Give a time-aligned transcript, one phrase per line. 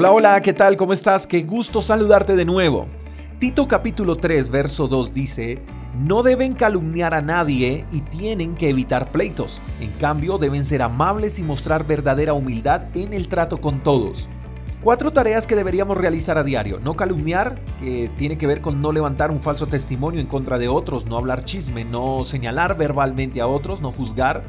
[0.00, 0.78] Hola, hola, ¿qué tal?
[0.78, 1.26] ¿Cómo estás?
[1.26, 2.86] Qué gusto saludarte de nuevo.
[3.38, 5.62] Tito capítulo 3, verso 2 dice,
[5.94, 9.60] no deben calumniar a nadie y tienen que evitar pleitos.
[9.78, 14.26] En cambio, deben ser amables y mostrar verdadera humildad en el trato con todos.
[14.82, 16.80] Cuatro tareas que deberíamos realizar a diario.
[16.80, 20.68] No calumniar, que tiene que ver con no levantar un falso testimonio en contra de
[20.68, 24.44] otros, no hablar chisme, no señalar verbalmente a otros, no juzgar.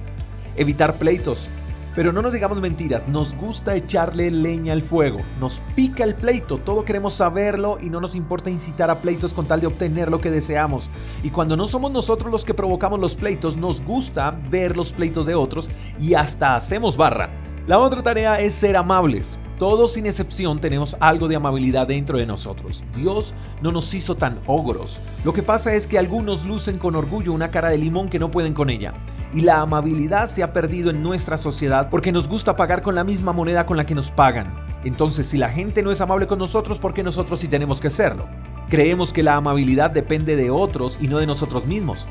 [0.55, 1.49] Evitar pleitos,
[1.96, 6.57] pero no nos digamos mentiras, nos gusta echarle leña al fuego, nos pica el pleito,
[6.57, 10.21] todo queremos saberlo y no nos importa incitar a pleitos con tal de obtener lo
[10.21, 10.89] que deseamos.
[11.24, 15.25] Y cuando no somos nosotros los que provocamos los pleitos, nos gusta ver los pleitos
[15.25, 17.29] de otros y hasta hacemos barra.
[17.68, 19.37] La otra tarea es ser amables.
[19.60, 22.84] Todos sin excepción tenemos algo de amabilidad dentro de nosotros.
[22.96, 25.00] Dios no nos hizo tan ogros.
[25.23, 28.32] Lo que pasa es que algunos lucen con orgullo una cara de limón que no
[28.32, 28.96] pueden con ella.
[29.34, 33.06] Y la amabilidad se ha perdido en nuestra sociedad porque nos gusta pagar con la
[33.06, 34.54] misma moneda con la que nos pagan.
[34.84, 37.90] Entonces, si la gente no es amable con nosotros, ¿por qué nosotros sí tenemos que
[37.90, 38.26] serlo?
[38.70, 42.06] Creemos que la amabilidad depende de otros y no de nosotros mismos.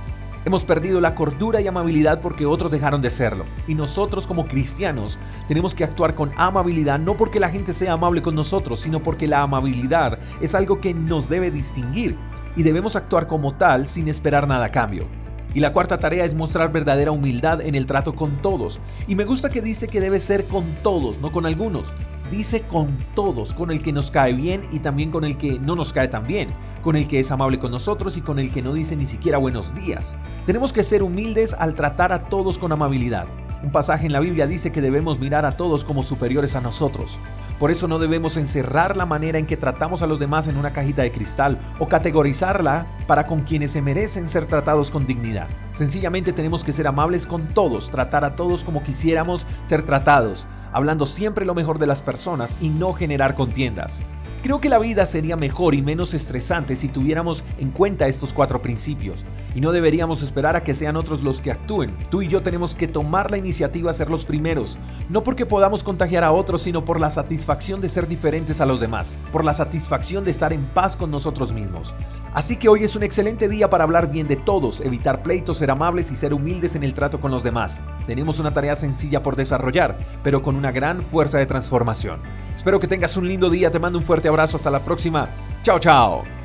[0.46, 3.44] Hemos perdido la cordura y amabilidad porque otros dejaron de serlo.
[3.68, 5.18] Y nosotros como cristianos
[5.48, 9.28] tenemos que actuar con amabilidad no porque la gente sea amable con nosotros, sino porque
[9.28, 12.16] la amabilidad es algo que nos debe distinguir
[12.56, 15.19] y debemos actuar como tal sin esperar nada a cambio.
[15.54, 18.80] Y la cuarta tarea es mostrar verdadera humildad en el trato con todos.
[19.08, 21.86] Y me gusta que dice que debe ser con todos, no con algunos.
[22.30, 25.74] Dice con todos, con el que nos cae bien y también con el que no
[25.74, 26.48] nos cae tan bien
[26.82, 29.38] con el que es amable con nosotros y con el que no dice ni siquiera
[29.38, 30.16] buenos días.
[30.46, 33.26] Tenemos que ser humildes al tratar a todos con amabilidad.
[33.62, 37.18] Un pasaje en la Biblia dice que debemos mirar a todos como superiores a nosotros.
[37.58, 40.72] Por eso no debemos encerrar la manera en que tratamos a los demás en una
[40.72, 45.46] cajita de cristal o categorizarla para con quienes se merecen ser tratados con dignidad.
[45.74, 51.04] Sencillamente tenemos que ser amables con todos, tratar a todos como quisiéramos ser tratados, hablando
[51.04, 54.00] siempre lo mejor de las personas y no generar contiendas.
[54.42, 58.62] Creo que la vida sería mejor y menos estresante si tuviéramos en cuenta estos cuatro
[58.62, 59.22] principios.
[59.54, 61.96] Y no deberíamos esperar a que sean otros los que actúen.
[62.10, 64.78] Tú y yo tenemos que tomar la iniciativa a ser los primeros.
[65.08, 68.80] No porque podamos contagiar a otros, sino por la satisfacción de ser diferentes a los
[68.80, 69.16] demás.
[69.32, 71.94] Por la satisfacción de estar en paz con nosotros mismos.
[72.32, 75.70] Así que hoy es un excelente día para hablar bien de todos, evitar pleitos, ser
[75.70, 77.82] amables y ser humildes en el trato con los demás.
[78.06, 82.20] Tenemos una tarea sencilla por desarrollar, pero con una gran fuerza de transformación.
[82.54, 85.28] Espero que tengas un lindo día, te mando un fuerte abrazo, hasta la próxima.
[85.62, 86.39] Chao, chao.